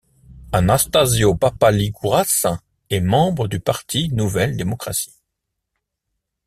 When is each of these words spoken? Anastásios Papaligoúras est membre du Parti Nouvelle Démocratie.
Anastásios 0.51 1.35
Papaligoúras 1.37 2.47
est 2.89 3.01
membre 3.01 3.47
du 3.47 3.59
Parti 3.59 4.09
Nouvelle 4.09 4.57
Démocratie. 4.57 5.13